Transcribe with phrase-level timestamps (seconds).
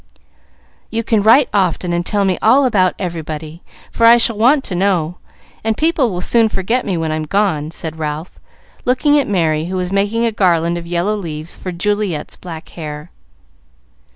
[0.89, 3.61] "You can write often, and tell me all about everybody,
[3.91, 5.17] for I shall want to know,
[5.63, 8.39] and people will soon forget me when I'm gone," said Ralph,
[8.83, 13.11] looking at Merry, who was making a garland of yellow leaves for Juliet's black hair.